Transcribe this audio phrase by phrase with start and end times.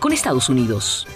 [0.00, 1.06] Con Estados Unidos.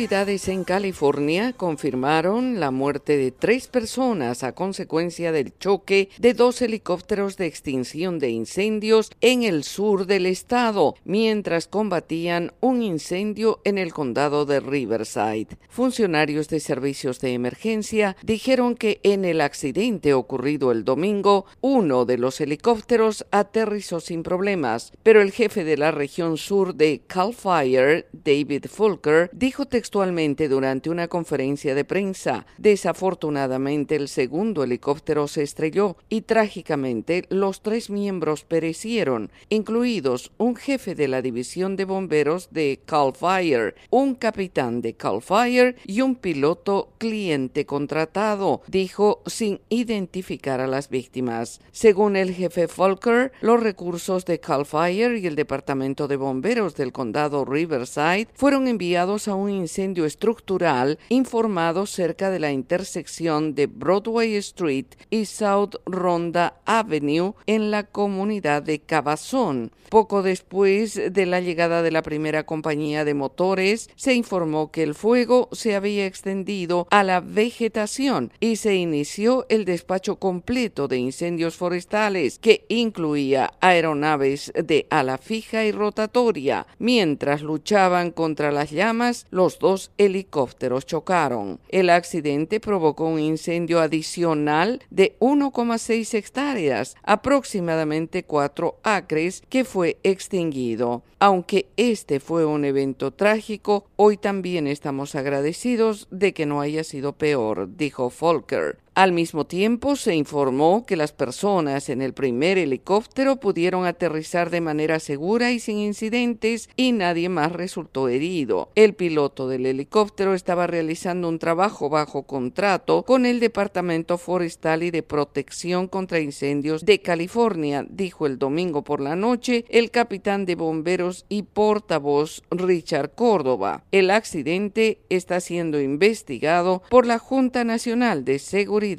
[0.00, 6.62] Autoridades en California confirmaron la muerte de tres personas a consecuencia del choque de dos
[6.62, 13.76] helicópteros de extinción de incendios en el sur del estado, mientras combatían un incendio en
[13.76, 15.58] el condado de Riverside.
[15.68, 22.16] Funcionarios de servicios de emergencia dijeron que en el accidente ocurrido el domingo, uno de
[22.16, 28.08] los helicópteros aterrizó sin problemas, pero el jefe de la región sur de Cal Fire,
[28.14, 32.46] David Fulker, dijo textualmente durante una conferencia de prensa.
[32.58, 40.94] Desafortunadamente, el segundo helicóptero se estrelló y trágicamente los tres miembros perecieron, incluidos un jefe
[40.94, 46.14] de la división de bomberos de Cal Fire, un capitán de Cal Fire y un
[46.14, 51.60] piloto cliente contratado, dijo sin identificar a las víctimas.
[51.72, 56.92] Según el jefe Volker, los recursos de Cal Fire y el departamento de bomberos del
[56.92, 64.36] condado Riverside fueron enviados a un incendio estructural informado cerca de la intersección de Broadway
[64.36, 69.72] Street y South Ronda Avenue en la comunidad de Cabazón.
[69.88, 74.94] Poco después de la llegada de la primera compañía de motores, se informó que el
[74.94, 81.56] fuego se había extendido a la vegetación y se inició el despacho completo de incendios
[81.56, 86.66] forestales, que incluía aeronaves de ala fija y rotatoria.
[86.78, 91.60] Mientras luchaban contra las llamas, los dos helicópteros chocaron.
[91.68, 101.02] El accidente provocó un incendio adicional de 1,6 hectáreas, aproximadamente 4 acres, que fue extinguido.
[101.18, 107.12] Aunque este fue un evento trágico, hoy también estamos agradecidos de que no haya sido
[107.12, 108.78] peor, dijo Volker.
[109.00, 114.60] Al mismo tiempo, se informó que las personas en el primer helicóptero pudieron aterrizar de
[114.60, 118.68] manera segura y sin incidentes y nadie más resultó herido.
[118.74, 124.90] El piloto del helicóptero estaba realizando un trabajo bajo contrato con el Departamento Forestal y
[124.90, 130.56] de Protección contra Incendios de California, dijo el domingo por la noche el capitán de
[130.56, 133.82] bomberos y portavoz Richard Córdoba.
[133.92, 138.89] El accidente está siendo investigado por la Junta Nacional de Seguridad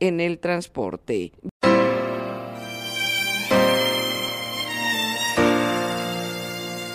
[0.00, 1.32] en el transporte.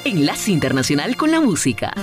[0.06, 1.94] Enlace Internacional con la Música.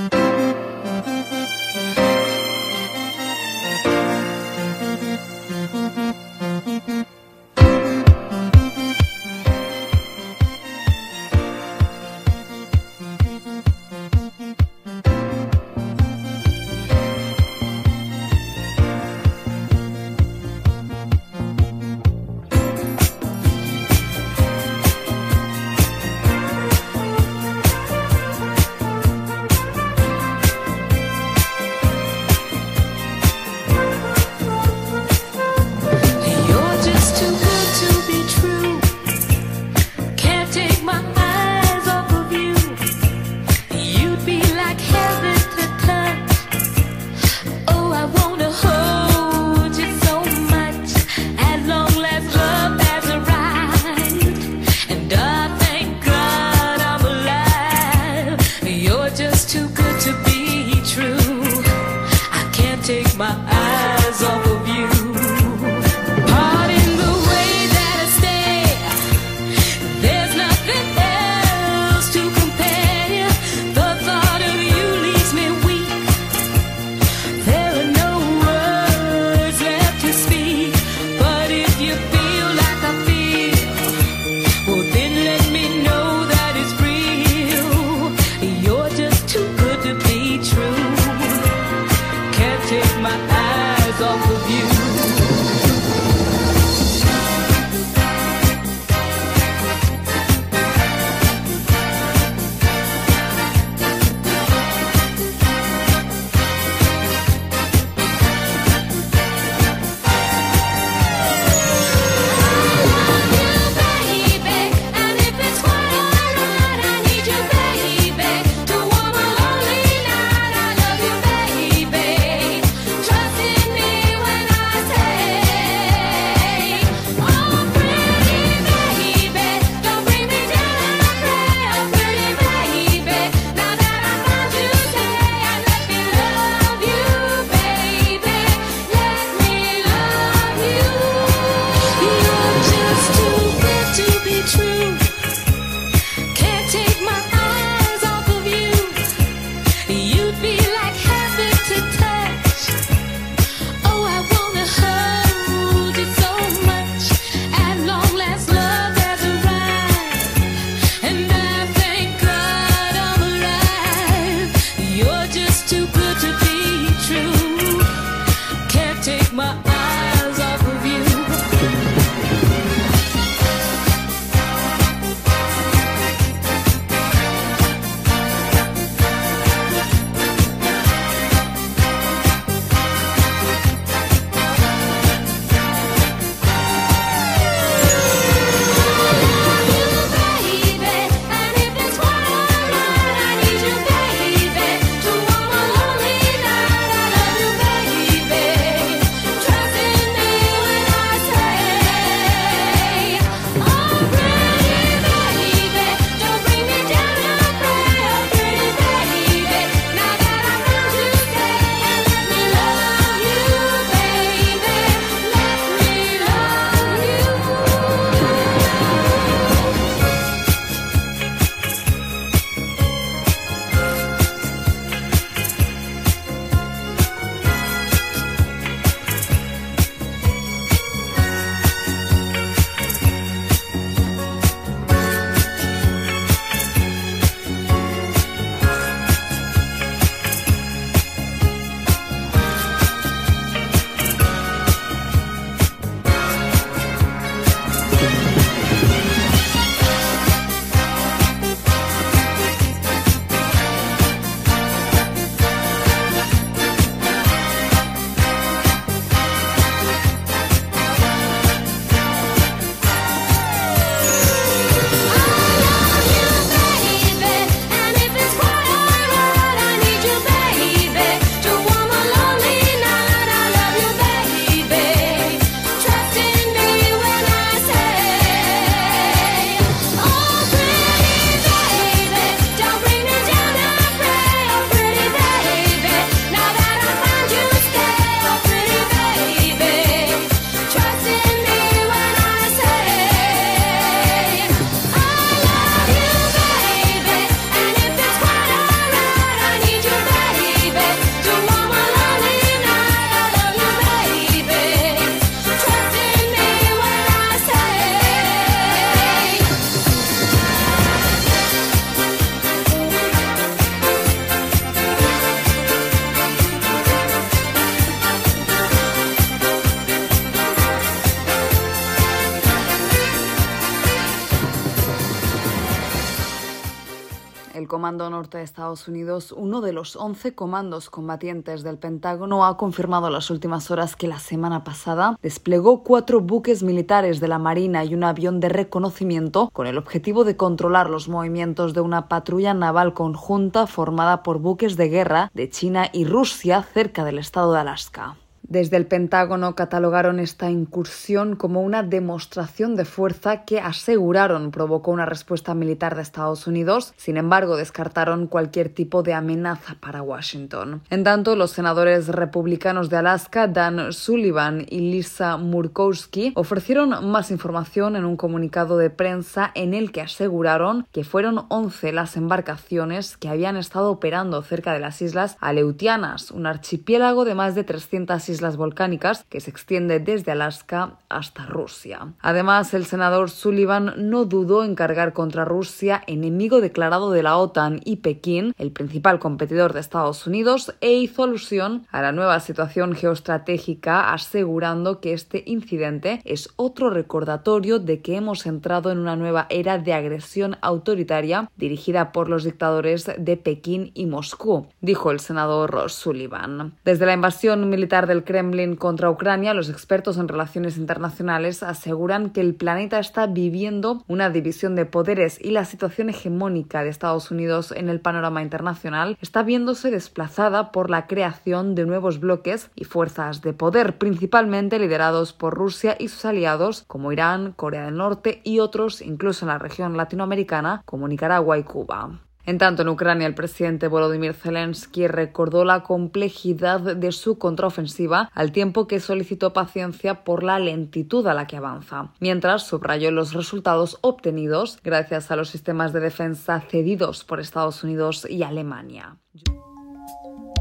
[327.81, 333.07] Comando Norte de Estados Unidos, uno de los 11 comandos combatientes del Pentágono, ha confirmado
[333.07, 337.83] en las últimas horas que la semana pasada desplegó cuatro buques militares de la Marina
[337.83, 342.53] y un avión de reconocimiento con el objetivo de controlar los movimientos de una patrulla
[342.53, 347.61] naval conjunta formada por buques de guerra de China y Rusia cerca del estado de
[347.61, 348.19] Alaska.
[348.51, 355.07] Desde el Pentágono catalogaron esta incursión como una demostración de fuerza que aseguraron provocó una
[355.07, 356.93] respuesta militar de Estados Unidos.
[356.97, 360.83] Sin embargo, descartaron cualquier tipo de amenaza para Washington.
[360.91, 367.95] En tanto, los senadores republicanos de Alaska, Dan Sullivan y Lisa Murkowski, ofrecieron más información
[367.95, 373.29] en un comunicado de prensa en el que aseguraron que fueron 11 las embarcaciones que
[373.29, 378.40] habían estado operando cerca de las islas Aleutianas, un archipiélago de más de 300 islas
[378.41, 382.15] islas volcánicas que se extiende desde Alaska hasta Rusia.
[382.21, 387.83] Además, el senador Sullivan no dudó en cargar contra Rusia, enemigo declarado de la OTAN
[387.85, 392.95] y Pekín, el principal competidor de Estados Unidos, e hizo alusión a la nueva situación
[392.95, 399.47] geoestratégica, asegurando que este incidente es otro recordatorio de que hemos entrado en una nueva
[399.51, 405.91] era de agresión autoritaria dirigida por los dictadores de Pekín y Moscú, dijo el senador
[405.91, 406.75] Sullivan.
[406.87, 412.41] Desde la invasión militar del Kremlin contra Ucrania, los expertos en relaciones internacionales aseguran que
[412.41, 417.73] el planeta está viviendo una división de poderes y la situación hegemónica de Estados Unidos
[417.73, 423.43] en el panorama internacional está viéndose desplazada por la creación de nuevos bloques y fuerzas
[423.43, 428.61] de poder, principalmente liderados por Rusia y sus aliados como Irán, Corea del Norte y
[428.61, 432.21] otros, incluso en la región latinoamericana como Nicaragua y Cuba.
[432.47, 438.53] En tanto, en Ucrania, el presidente Volodymyr Zelensky recordó la complejidad de su contraofensiva al
[438.53, 443.99] tiempo que solicitó paciencia por la lentitud a la que avanza, mientras subrayó los resultados
[444.01, 449.17] obtenidos gracias a los sistemas de defensa cedidos por Estados Unidos y Alemania.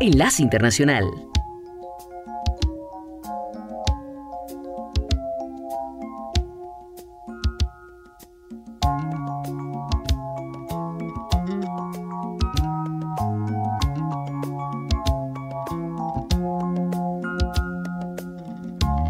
[0.02, 1.06] Enlace Internacional.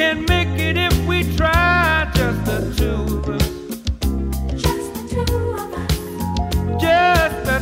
[0.00, 2.10] Can make it if we try.
[2.14, 3.48] Just the two of us.
[4.62, 6.80] Just the two of us.
[6.80, 7.59] Just the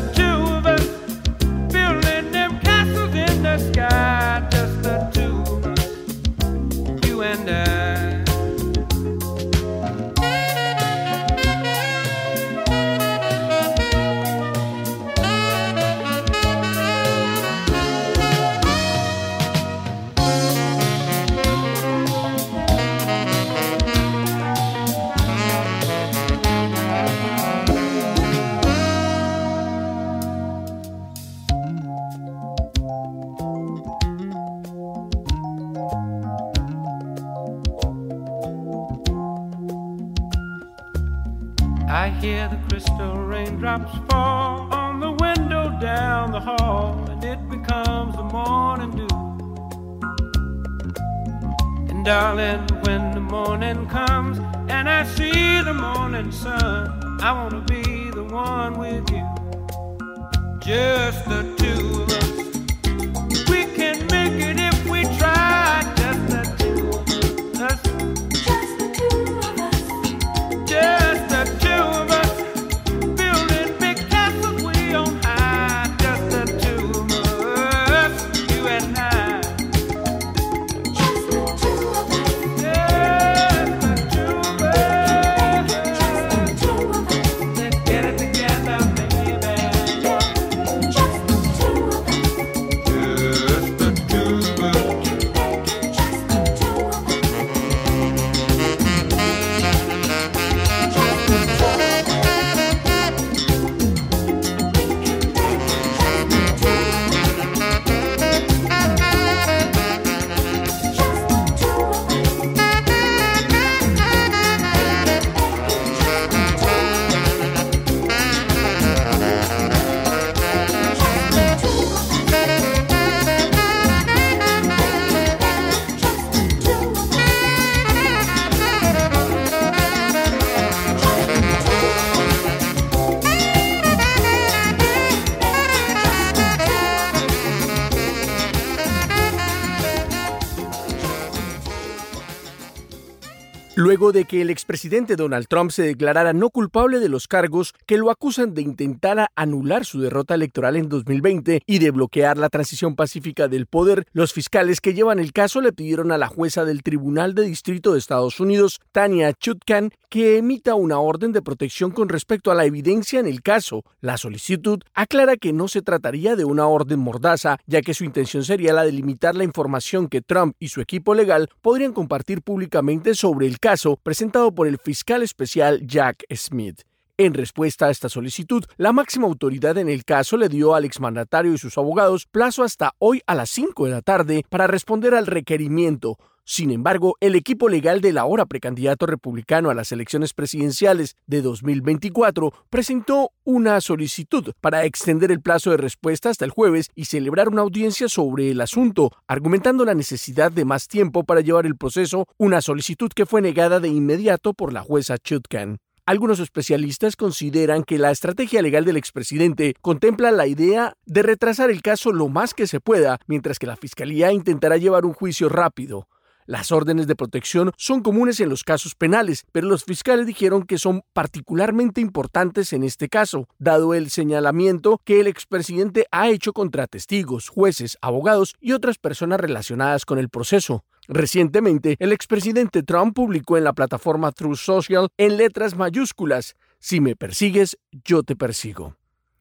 [143.89, 147.97] luego de que el expresidente Donald Trump se declarara no culpable de los cargos que
[147.97, 152.97] lo acusan de intentar anular su derrota electoral en 2020 y de bloquear la transición
[152.97, 156.83] pacífica del poder, los fiscales que llevan el caso le pidieron a la jueza del
[156.83, 162.11] Tribunal de Distrito de Estados Unidos, Tania Chutkan, que emita una orden de protección con
[162.11, 163.85] respecto a la evidencia en el caso.
[164.01, 168.45] La solicitud aclara que no se trataría de una orden mordaza, ya que su intención
[168.45, 173.15] sería la de limitar la información que Trump y su equipo legal podrían compartir públicamente
[173.15, 176.83] sobre el caso presentado por el fiscal especial Jack Smith.
[177.17, 181.53] En respuesta a esta solicitud, la máxima autoridad en el caso le dio al exmandatario
[181.53, 185.27] y sus abogados plazo hasta hoy a las 5 de la tarde para responder al
[185.27, 186.17] requerimiento.
[186.51, 192.55] Sin embargo, el equipo legal del ahora precandidato republicano a las elecciones presidenciales de 2024
[192.71, 197.61] presentó una solicitud para extender el plazo de respuesta hasta el jueves y celebrar una
[197.61, 202.63] audiencia sobre el asunto, argumentando la necesidad de más tiempo para llevar el proceso, una
[202.63, 205.77] solicitud que fue negada de inmediato por la jueza Chutkan.
[206.07, 211.83] Algunos especialistas consideran que la estrategia legal del expresidente contempla la idea de retrasar el
[211.83, 216.09] caso lo más que se pueda, mientras que la Fiscalía intentará llevar un juicio rápido.
[216.49, 220.79] Las órdenes de protección son comunes en los casos penales, pero los fiscales dijeron que
[220.79, 226.87] son particularmente importantes en este caso, dado el señalamiento que el expresidente ha hecho contra
[226.87, 230.87] testigos, jueces, abogados y otras personas relacionadas con el proceso.
[231.07, 237.15] Recientemente, el expresidente Trump publicó en la plataforma Truth Social en letras mayúsculas, Si me
[237.15, 238.95] persigues, yo te persigo.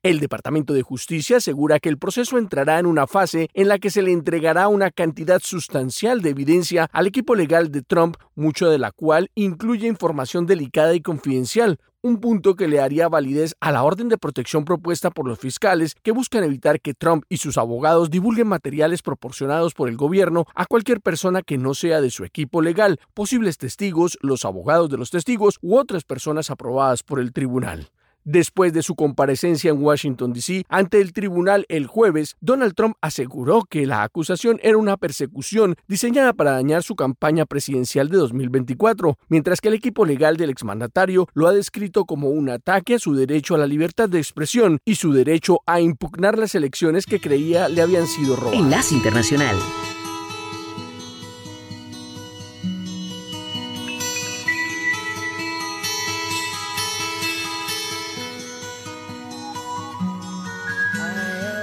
[0.04, 3.90] El Departamento de Justicia asegura que el proceso entrará en una fase en la que
[3.90, 8.78] se le entregará una cantidad sustancial de evidencia al equipo legal de Trump, mucho de
[8.78, 13.84] la cual incluye información delicada y confidencial, un punto que le haría validez a la
[13.84, 18.12] orden de protección propuesta por los fiscales que buscan evitar que Trump y sus abogados
[18.12, 22.62] divulguen materiales proporcionados por el gobierno a cualquier persona que no sea de su equipo
[22.62, 27.90] legal, posibles testigos, los abogados de los testigos u otras personas aprobadas por el tribunal.
[28.30, 33.64] Después de su comparecencia en Washington, D.C., ante el tribunal el jueves, Donald Trump aseguró
[33.64, 39.62] que la acusación era una persecución diseñada para dañar su campaña presidencial de 2024, mientras
[39.62, 43.56] que el equipo legal del exmandatario lo ha descrito como un ataque a su derecho
[43.56, 47.82] a la libertad de expresión y su derecho a impugnar las elecciones que creía le
[47.82, 48.60] habían sido robadas.
[48.60, 49.56] Enlace Internacional.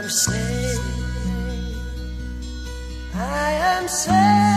[0.09, 0.79] Am
[3.15, 4.54] I am sailing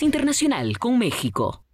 [0.00, 1.64] Internacional con México.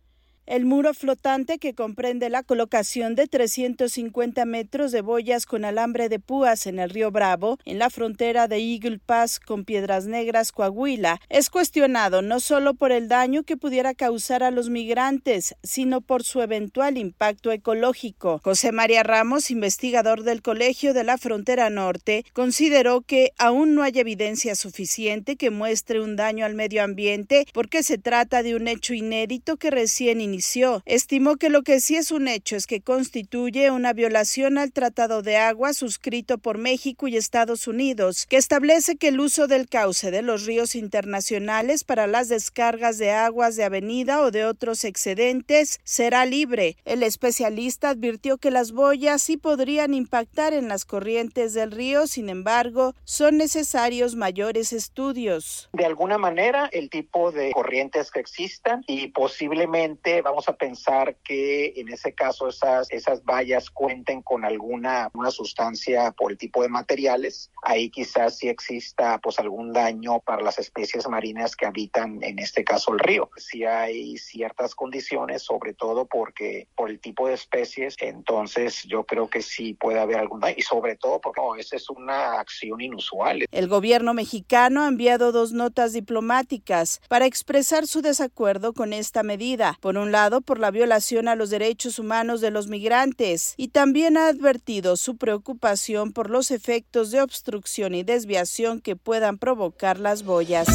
[0.48, 6.20] El muro flotante que comprende la colocación de 350 metros de boyas con alambre de
[6.20, 11.20] púas en el río Bravo, en la frontera de Eagle Pass con Piedras Negras, Coahuila,
[11.28, 16.24] es cuestionado no solo por el daño que pudiera causar a los migrantes, sino por
[16.24, 18.40] su eventual impacto ecológico.
[18.42, 23.92] José María Ramos, investigador del Colegio de la Frontera Norte, consideró que aún no hay
[23.96, 28.94] evidencia suficiente que muestre un daño al medio ambiente porque se trata de un hecho
[28.94, 30.37] inédito que recién inició
[30.84, 35.22] estimó que lo que sí es un hecho es que constituye una violación al Tratado
[35.22, 40.10] de Agua suscrito por México y Estados Unidos, que establece que el uso del cauce
[40.10, 45.80] de los ríos internacionales para las descargas de aguas de avenida o de otros excedentes
[45.84, 46.76] será libre.
[46.84, 52.28] El especialista advirtió que las boyas sí podrían impactar en las corrientes del río, sin
[52.28, 55.68] embargo, son necesarios mayores estudios.
[55.72, 61.72] De alguna manera, el tipo de corrientes que existan y posiblemente vamos a pensar que
[61.76, 66.68] en ese caso esas, esas vallas cuenten con alguna una sustancia por el tipo de
[66.68, 67.50] materiales.
[67.62, 72.62] Ahí quizás sí exista pues algún daño para las especies marinas que habitan en este
[72.62, 73.30] caso el río.
[73.36, 79.28] Sí hay ciertas condiciones, sobre todo porque por el tipo de especies, entonces yo creo
[79.28, 82.80] que sí puede haber algún daño y sobre todo porque no, esa es una acción
[82.80, 83.46] inusual.
[83.50, 89.78] El gobierno mexicano ha enviado dos notas diplomáticas para expresar su desacuerdo con esta medida.
[89.80, 94.16] Por un lado, por la violación a los derechos humanos de los migrantes y también
[94.16, 100.24] ha advertido su preocupación por los efectos de obstrucción y desviación que puedan provocar las
[100.24, 100.66] boyas.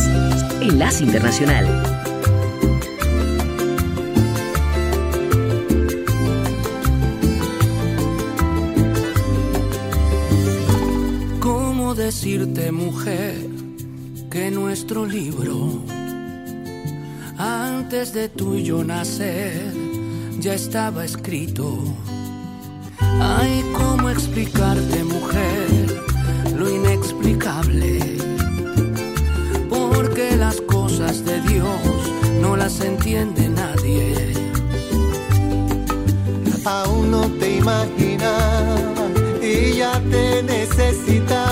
[0.62, 1.66] Enlace Internacional.
[11.42, 13.36] ¿Cómo decirte, mujer,
[14.32, 15.84] que nuestro libro
[17.38, 19.74] antes de tú nacer
[20.40, 21.78] ya estaba escrito.
[23.00, 26.04] Ay, cómo explicarte, mujer,
[26.58, 28.18] lo inexplicable.
[29.70, 31.80] Porque las cosas de Dios
[32.42, 34.34] no las entiende nadie.
[36.66, 39.08] Aún no te imaginaba
[39.42, 41.43] y ya te necesitaba.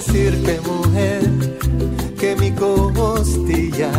[0.00, 1.20] Decirte, mujer,
[2.18, 3.92] que mi costilla,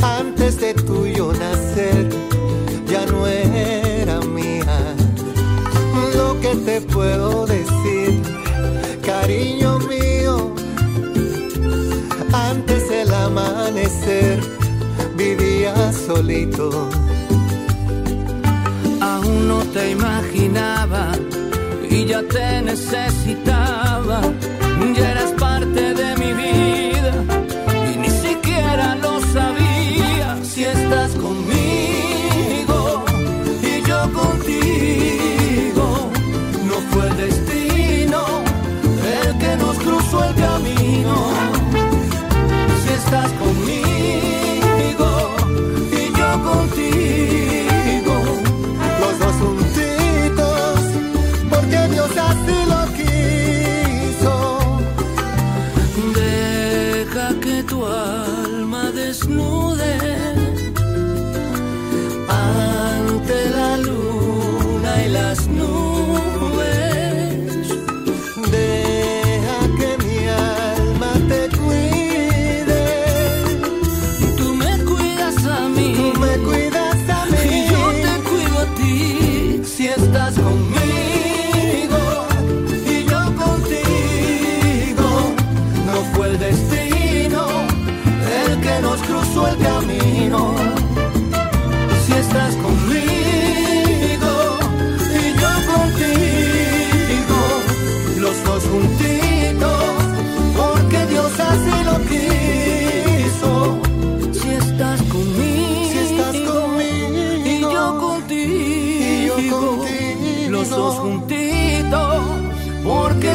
[0.00, 2.08] antes de tuyo nacer,
[2.86, 4.78] ya no era mía?
[6.16, 8.22] Lo que te puedo decir,
[9.04, 10.54] cariño mío,
[12.32, 14.40] antes del amanecer,
[15.16, 16.88] vivía solito.
[19.00, 21.10] Aún no te imaginaba
[21.90, 24.20] y ya te necesitaba.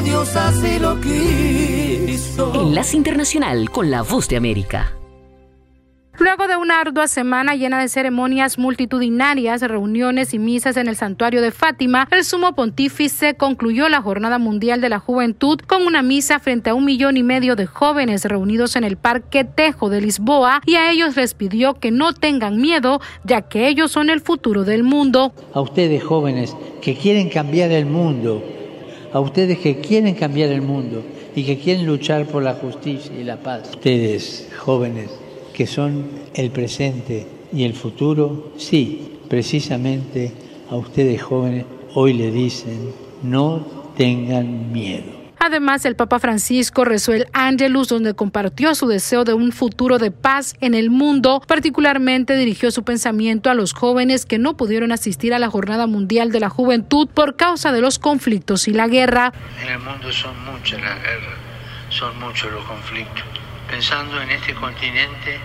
[0.10, 2.52] Dios así lo quiso.
[2.56, 4.92] Enlace Internacional con la Voz de América.
[6.18, 11.44] Luego de una ardua semana llena de ceremonias multitudinarias, reuniones y misas en el santuario
[11.44, 16.40] de Fátima, el sumo pontífice concluyó la Jornada Mundial de la Juventud con una misa
[16.40, 20.62] frente a un millón y medio de jóvenes reunidos en el Parque Tejo de Lisboa
[20.66, 24.64] y a ellos les pidió que no tengan miedo, ya que ellos son el futuro
[24.64, 25.34] del mundo.
[25.54, 28.44] A ustedes jóvenes que quieren cambiar el mundo,
[29.12, 31.04] a ustedes que quieren cambiar el mundo
[31.36, 33.70] y que quieren luchar por la justicia y la paz.
[33.72, 35.10] Ustedes jóvenes
[35.54, 40.32] que son el presente y el futuro, sí, precisamente
[40.70, 42.92] a ustedes jóvenes hoy le dicen,
[43.24, 43.66] no
[43.98, 45.19] tengan miedo.
[45.40, 50.12] Además, el Papa Francisco rezó el Angelus, donde compartió su deseo de un futuro de
[50.12, 51.42] paz en el mundo.
[51.48, 56.32] Particularmente dirigió su pensamiento a los jóvenes que no pudieron asistir a la Jornada Mundial
[56.32, 59.32] de la Juventud por causa de los conflictos y la guerra.
[59.62, 61.38] En el mundo son muchas las guerras,
[61.90, 63.24] son muchos los conflictos.
[63.70, 65.40] Pensando en este continente,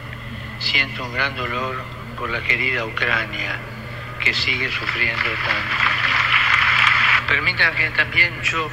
[0.59, 1.76] siento un gran dolor
[2.16, 3.59] por la querida Ucrania,
[4.22, 7.28] que sigue sufriendo tanto.
[7.28, 8.68] Permitan que también yo,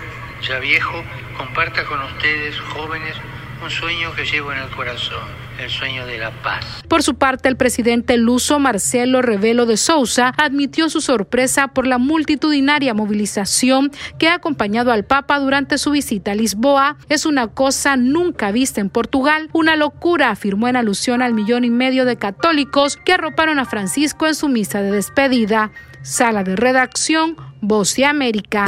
[0.47, 1.03] ya viejo,
[1.37, 3.15] comparta con ustedes, jóvenes,
[3.63, 5.23] un sueño que llevo en el corazón,
[5.59, 6.65] el sueño de la paz.
[6.87, 11.99] Por su parte, el presidente luso Marcelo Rebelo de Sousa admitió su sorpresa por la
[11.99, 16.97] multitudinaria movilización que ha acompañado al Papa durante su visita a Lisboa.
[17.07, 21.69] Es una cosa nunca vista en Portugal, una locura, afirmó en alusión al millón y
[21.69, 25.71] medio de católicos que arroparon a Francisco en su misa de despedida.
[26.01, 28.65] Sala de redacción, Voz de América.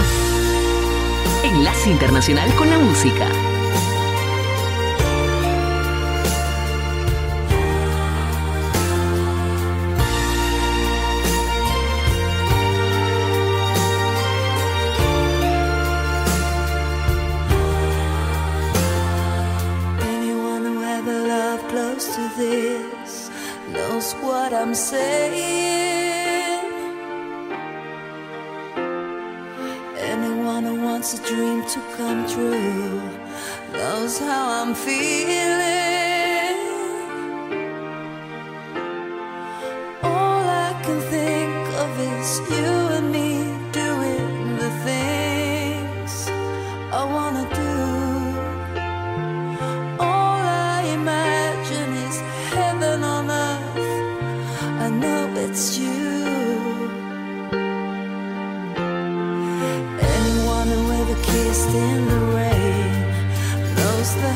[1.54, 3.28] Enlace Internacional con la Música.
[20.02, 23.30] Anyone who ever loved close to this
[23.72, 26.23] knows what I'm saying.
[30.44, 33.00] Anyone who wants a dream to come true
[33.72, 36.58] knows how I'm feeling.
[40.04, 42.83] All I can think of is you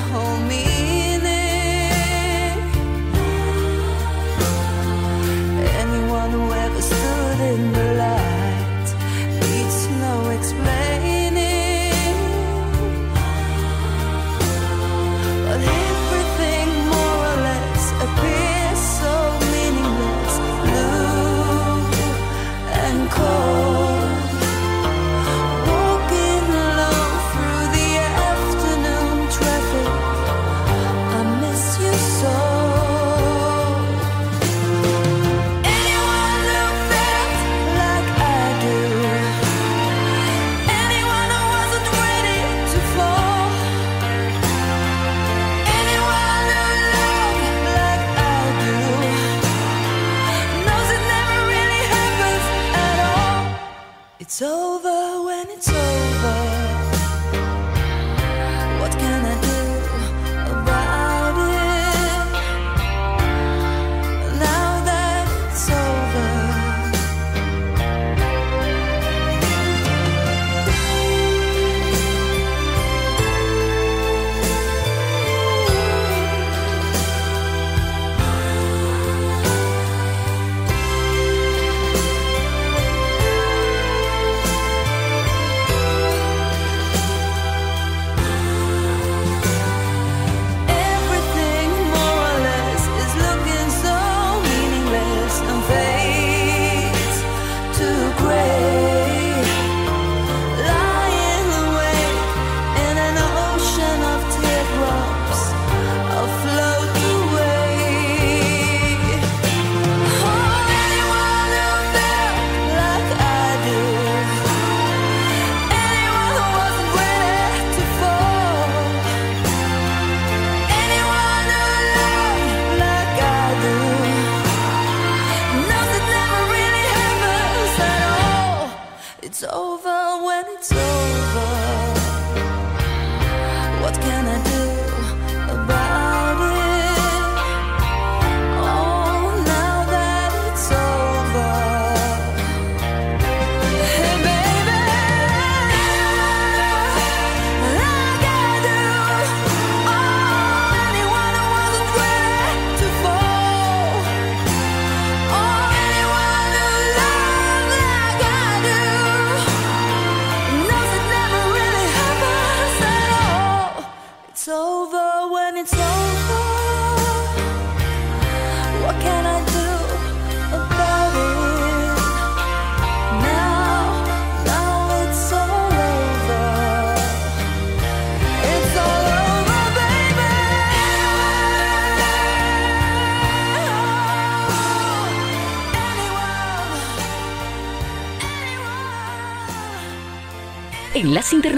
[0.09, 0.76] knows the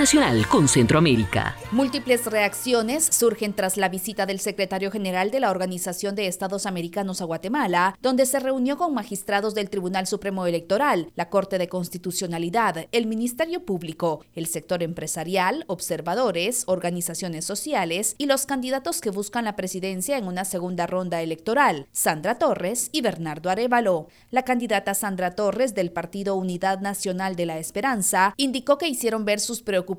[0.09, 1.55] Internacional con Centroamérica.
[1.71, 7.21] Múltiples reacciones surgen tras la visita del secretario general de la Organización de Estados Americanos
[7.21, 12.87] a Guatemala, donde se reunió con magistrados del Tribunal Supremo Electoral, la Corte de Constitucionalidad,
[12.91, 19.55] el Ministerio Público, el sector empresarial, observadores, organizaciones sociales y los candidatos que buscan la
[19.55, 24.07] presidencia en una segunda ronda electoral, Sandra Torres y Bernardo Arevalo.
[24.31, 29.39] La candidata Sandra Torres del Partido Unidad Nacional de la Esperanza indicó que hicieron ver
[29.39, 29.98] sus preocupaciones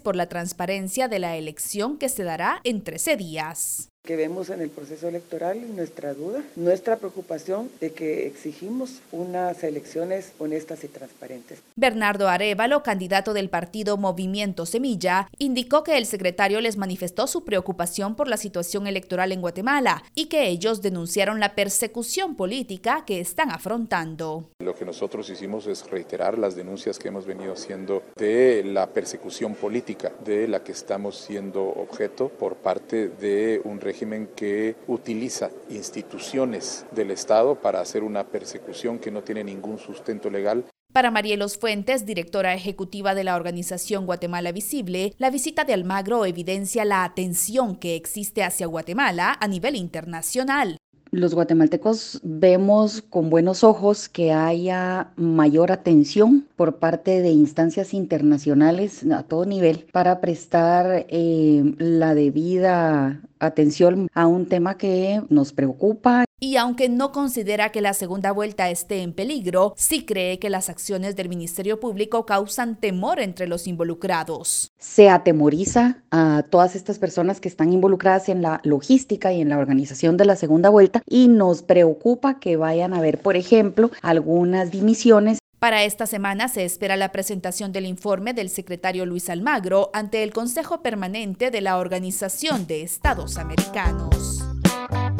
[0.00, 4.60] por la transparencia de la elección que se dará en 13 días que vemos en
[4.60, 10.88] el proceso electoral y nuestra duda, nuestra preocupación de que exigimos unas elecciones honestas y
[10.88, 11.62] transparentes.
[11.76, 18.16] Bernardo Arevalo, candidato del partido Movimiento Semilla, indicó que el secretario les manifestó su preocupación
[18.16, 23.52] por la situación electoral en Guatemala y que ellos denunciaron la persecución política que están
[23.52, 24.50] afrontando.
[24.58, 29.54] Lo que nosotros hicimos es reiterar las denuncias que hemos venido haciendo de la persecución
[29.54, 33.91] política de la que estamos siendo objeto por parte de un régimen
[34.34, 40.64] que utiliza instituciones del Estado para hacer una persecución que no tiene ningún sustento legal.
[40.92, 46.84] Para Marielos Fuentes, directora ejecutiva de la organización Guatemala Visible, la visita de Almagro evidencia
[46.84, 50.76] la atención que existe hacia Guatemala a nivel internacional.
[51.14, 59.04] Los guatemaltecos vemos con buenos ojos que haya mayor atención por parte de instancias internacionales
[59.04, 66.24] a todo nivel para prestar eh, la debida atención a un tema que nos preocupa.
[66.44, 70.68] Y aunque no considera que la segunda vuelta esté en peligro, sí cree que las
[70.68, 74.72] acciones del Ministerio Público causan temor entre los involucrados.
[74.76, 79.58] Se atemoriza a todas estas personas que están involucradas en la logística y en la
[79.58, 84.72] organización de la segunda vuelta y nos preocupa que vayan a haber, por ejemplo, algunas
[84.72, 90.24] dimisiones para esta semana se espera la presentación del informe del secretario Luis Almagro ante
[90.24, 94.42] el Consejo Permanente de la Organización de Estados Americanos.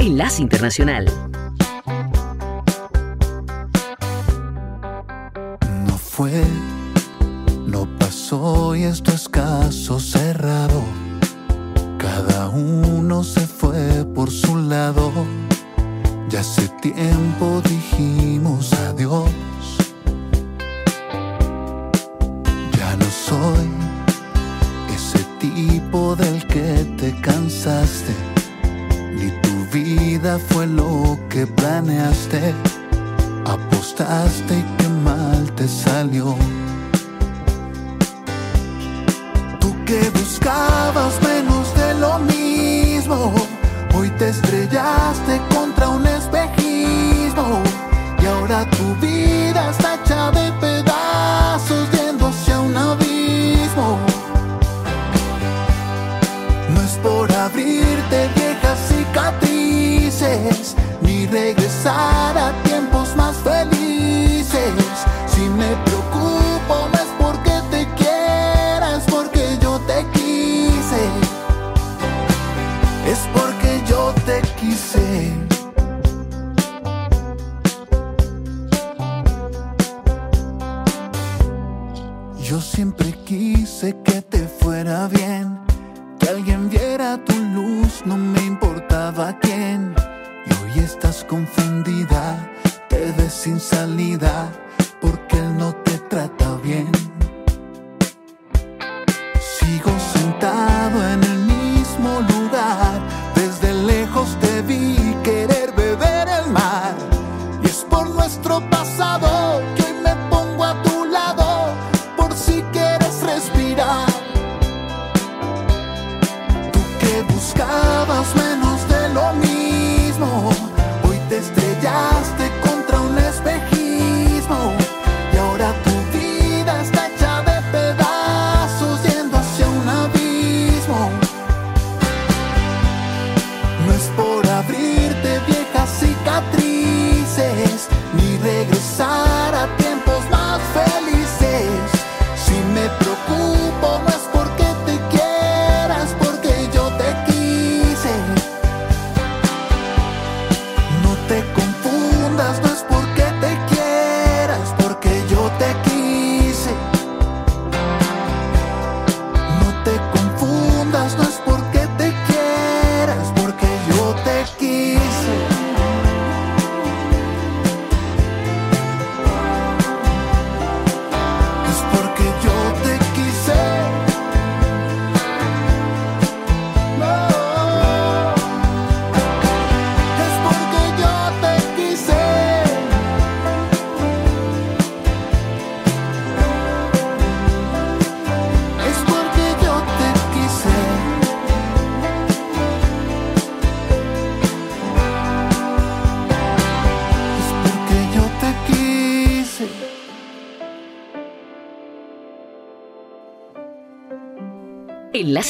[0.05, 1.05] Enlace Internacional.
[5.87, 6.43] No fue,
[7.65, 10.83] no pasó y esto es caso cerrado.
[11.97, 15.09] Cada uno se fue por su lado.
[16.27, 19.29] Ya hace tiempo dijimos adiós.
[22.77, 23.69] Ya no soy
[24.93, 28.13] ese tipo del que te cansaste.
[29.73, 32.53] Vida fue lo que planeaste.
[33.45, 36.35] Apostaste y qué mal te salió.
[39.59, 43.33] Tú que buscabas menos de lo mismo.
[43.95, 47.63] Hoy te estrellaste contra un espejismo.
[48.21, 53.97] Y ahora tu vida está hecha de pedazos yéndose a un abismo.
[56.69, 57.92] No es por abrirte
[61.33, 62.12] ni regresar a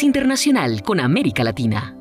[0.03, 1.92] Internacional con América Latina.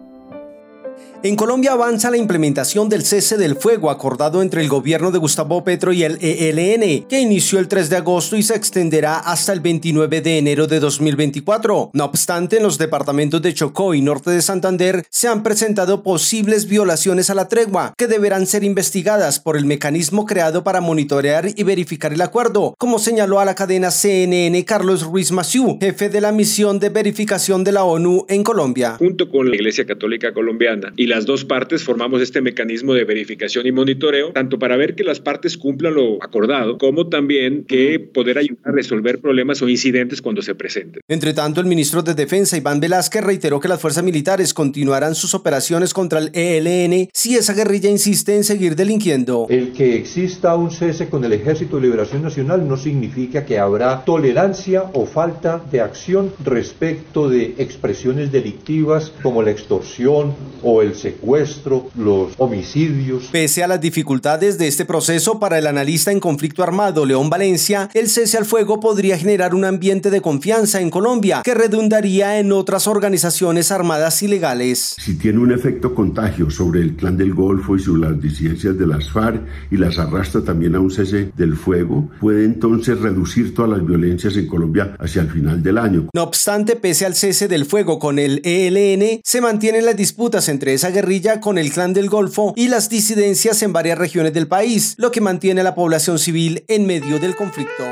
[1.24, 5.62] En Colombia avanza la implementación del cese del fuego acordado entre el gobierno de Gustavo
[5.62, 9.60] Petro y el ELN, que inició el 3 de agosto y se extenderá hasta el
[9.60, 11.90] 29 de enero de 2024.
[11.92, 16.66] No obstante, en los departamentos de Chocó y Norte de Santander se han presentado posibles
[16.66, 21.62] violaciones a la tregua, que deberán ser investigadas por el mecanismo creado para monitorear y
[21.62, 26.32] verificar el acuerdo, como señaló a la cadena CNN Carlos Ruiz Massieu, jefe de la
[26.32, 28.96] misión de verificación de la ONU en Colombia.
[28.98, 33.66] Junto con la Iglesia Católica Colombiana y las dos partes formamos este mecanismo de verificación
[33.66, 38.38] y monitoreo, tanto para ver que las partes cumplan lo acordado, como también que poder
[38.38, 41.02] ayudar a resolver problemas o incidentes cuando se presenten.
[41.08, 45.34] Entre tanto, el ministro de Defensa, Iván Velázquez, reiteró que las fuerzas militares continuarán sus
[45.34, 49.46] operaciones contra el ELN si esa guerrilla insiste en seguir delinquiendo.
[49.50, 54.02] El que exista un cese con el Ejército de Liberación Nacional no significa que habrá
[54.06, 61.90] tolerancia o falta de acción respecto de expresiones delictivas como la extorsión o el secuestro,
[61.96, 63.28] los homicidios.
[63.32, 67.90] Pese a las dificultades de este proceso para el analista en conflicto armado León Valencia,
[67.92, 72.52] el cese al fuego podría generar un ambiente de confianza en Colombia que redundaría en
[72.52, 74.94] otras organizaciones armadas ilegales.
[74.98, 78.86] Si tiene un efecto contagio sobre el clan del Golfo y sobre las disidencias de
[78.86, 79.42] las FARC
[79.72, 84.36] y las arrastra también a un cese del fuego, puede entonces reducir todas las violencias
[84.36, 86.08] en Colombia hacia el final del año.
[86.14, 90.74] No obstante, pese al cese del fuego con el ELN, se mantienen las disputas entre
[90.74, 94.94] esa guerrilla con el clan del Golfo y las disidencias en varias regiones del país,
[94.98, 97.82] lo que mantiene a la población civil en medio del conflicto.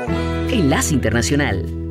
[0.49, 1.90] Enlace Internacional.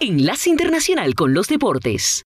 [0.00, 2.24] Enlace Internacional con los Deportes.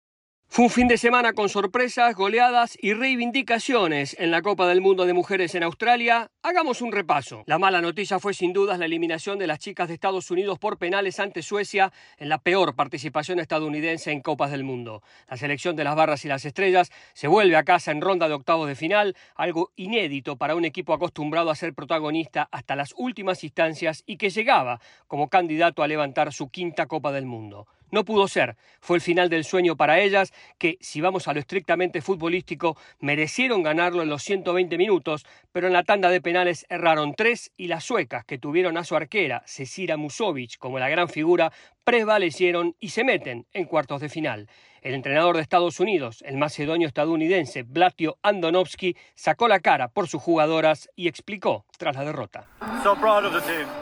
[0.54, 5.08] Fue un fin de semana con sorpresas, goleadas y reivindicaciones en la Copa del Mundo
[5.08, 6.30] de Mujeres en Australia.
[6.44, 7.42] Hagamos un repaso.
[7.48, 10.78] La mala noticia fue sin dudas la eliminación de las chicas de Estados Unidos por
[10.78, 15.02] penales ante Suecia en la peor participación estadounidense en Copas del Mundo.
[15.28, 18.36] La selección de las barras y las estrellas se vuelve a casa en ronda de
[18.36, 23.44] octavos de final, algo inédito para un equipo acostumbrado a ser protagonista hasta las últimas
[23.44, 27.66] instancias y que llegaba como candidato a levantar su quinta Copa del Mundo.
[27.94, 28.56] No pudo ser.
[28.82, 33.62] Fue el final del sueño para ellas, que, si vamos a lo estrictamente futbolístico, merecieron
[33.62, 37.84] ganarlo en los 120 minutos, pero en la tanda de penales erraron tres y las
[37.84, 41.54] suecas, que tuvieron a su arquera, Cecilia Musovic, como la gran figura,
[41.84, 44.48] prevalecieron y se meten en cuartos de final.
[44.82, 50.22] El entrenador de Estados Unidos, el macedonio estadounidense Blatio Andonovsky, sacó la cara por sus
[50.22, 52.48] jugadoras y explicó tras la derrota.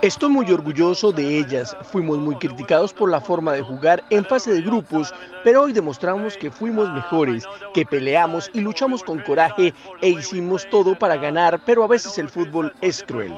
[0.04, 1.76] Estoy muy orgulloso de ellas.
[1.92, 5.12] Fuimos muy criticados por la forma de jugar en fase de grupos,
[5.44, 9.74] pero hoy demostramos que fuimos mejores, que peleamos y luchamos con coraje
[10.04, 13.34] e hicimos todo para ganar, pero a veces el fútbol es cruel.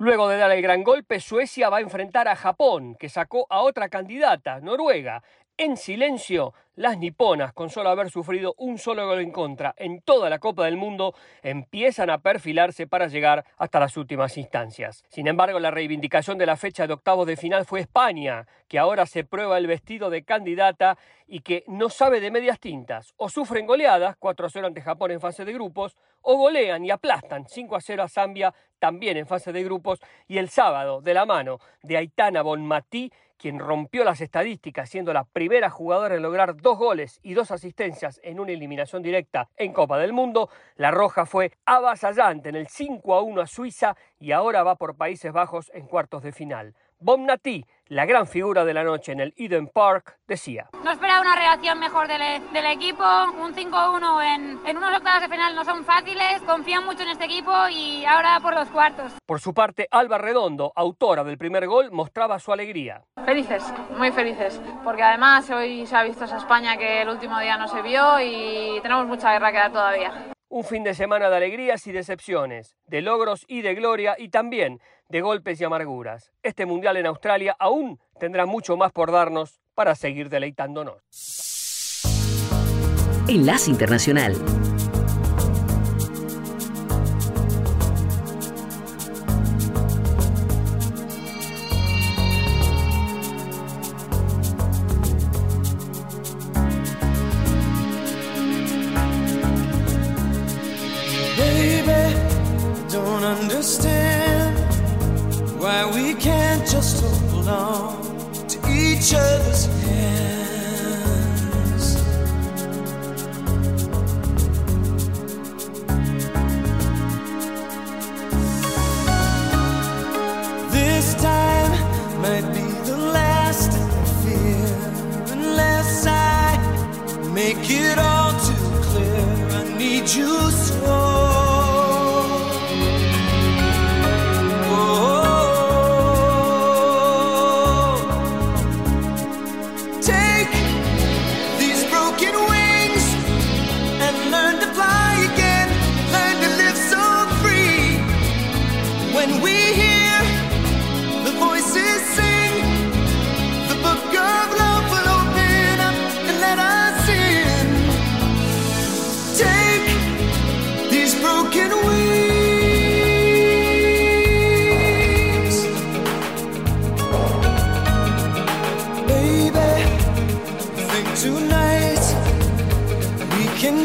[0.00, 3.62] Luego de dar el gran golpe, Suecia va a enfrentar a Japón, que sacó a
[3.62, 5.24] otra candidata, Noruega.
[5.60, 10.30] En silencio, las niponas, con solo haber sufrido un solo gol en contra en toda
[10.30, 15.02] la Copa del Mundo, empiezan a perfilarse para llegar hasta las últimas instancias.
[15.08, 19.04] Sin embargo, la reivindicación de la fecha de octavos de final fue España, que ahora
[19.04, 20.96] se prueba el vestido de candidata
[21.26, 23.12] y que no sabe de medias tintas.
[23.16, 28.00] O sufren goleadas, 4-0 ante Japón en fase de grupos, o golean y aplastan 5-0
[28.00, 29.98] a Zambia también en fase de grupos,
[30.28, 35.24] y el sábado, de la mano de Aitana Bonmatí, quien rompió las estadísticas siendo la
[35.24, 39.98] primera jugadora en lograr dos goles y dos asistencias en una eliminación directa en Copa
[39.98, 44.62] del Mundo, la Roja fue avasallante en el 5 a 1 a Suiza y ahora
[44.62, 46.74] va por Países Bajos en cuartos de final.
[47.00, 50.68] Bomnati, la gran figura de la noche en el Eden Park, decía.
[50.82, 52.20] No esperaba una reacción mejor del,
[52.52, 53.04] del equipo.
[53.40, 56.42] Un 5-1 en, en unos octavos de final no son fáciles.
[56.42, 59.12] Confían mucho en este equipo y ahora por los cuartos.
[59.24, 63.02] Por su parte, Alba Redondo, autora del primer gol, mostraba su alegría.
[63.24, 63.64] Felices,
[63.96, 67.68] muy felices, porque además hoy se ha visto esa España que el último día no
[67.68, 70.12] se vio y tenemos mucha guerra que dar todavía.
[70.50, 74.80] Un fin de semana de alegrías y decepciones, de logros y de gloria y también
[75.10, 76.32] de golpes y amarguras.
[76.42, 81.02] Este Mundial en Australia aún tendrá mucho más por darnos para seguir deleitándonos.
[83.28, 84.36] Enlace Internacional.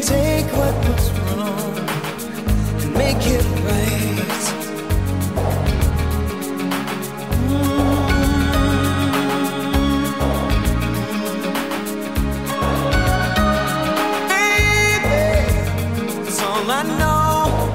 [0.06, 1.78] Take what was wrong
[2.82, 4.44] and make it right.
[14.28, 15.24] Baby,
[16.28, 17.74] it's all I know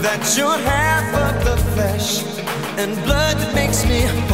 [0.00, 2.22] that you're half of the flesh
[2.78, 4.27] and blood that makes me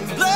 [0.00, 0.29] and blood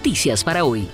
[0.00, 0.88] noticias para hoy.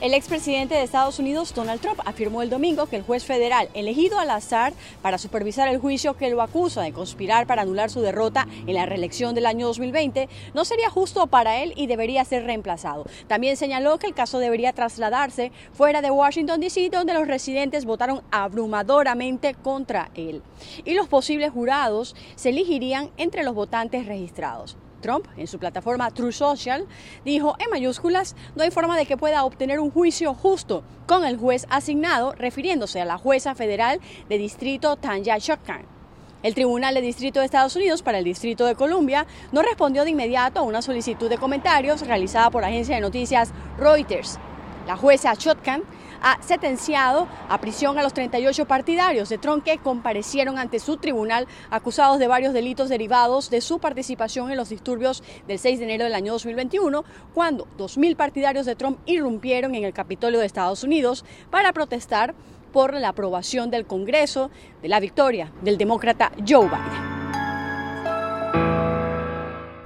[0.00, 4.18] El expresidente de Estados Unidos, Donald Trump, afirmó el domingo que el juez federal elegido
[4.18, 4.72] al azar
[5.02, 8.86] para supervisar el juicio que lo acusa de conspirar para anular su derrota en la
[8.86, 13.04] reelección del año 2020 no sería justo para él y debería ser reemplazado.
[13.26, 18.22] También señaló que el caso debería trasladarse fuera de Washington, D.C., donde los residentes votaron
[18.30, 20.40] abrumadoramente contra él.
[20.86, 24.78] Y los posibles jurados se elegirían entre los votantes registrados.
[25.00, 26.86] Trump, en su plataforma True Social,
[27.24, 31.36] dijo en mayúsculas, no hay forma de que pueda obtener un juicio justo con el
[31.36, 35.96] juez asignado, refiriéndose a la jueza federal de distrito Tanya Chutkan.
[36.42, 40.10] El Tribunal de Distrito de Estados Unidos para el Distrito de Columbia no respondió de
[40.10, 44.38] inmediato a una solicitud de comentarios realizada por la agencia de noticias Reuters.
[44.86, 45.82] La jueza Chutkan
[46.26, 51.46] ha sentenciado a prisión a los 38 partidarios de Trump que comparecieron ante su tribunal
[51.70, 56.02] acusados de varios delitos derivados de su participación en los disturbios del 6 de enero
[56.02, 61.24] del año 2021, cuando 2.000 partidarios de Trump irrumpieron en el Capitolio de Estados Unidos
[61.50, 62.34] para protestar
[62.72, 64.50] por la aprobación del Congreso
[64.82, 67.16] de la victoria del demócrata Joe Biden.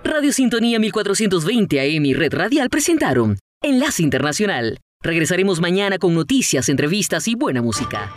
[0.05, 4.78] Radio Sintonía 1420 AM y Red Radial presentaron Enlace Internacional.
[5.03, 8.12] Regresaremos mañana con noticias, entrevistas y buena música.